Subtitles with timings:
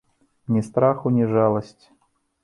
[0.53, 1.91] Ні страху, ні жаласці.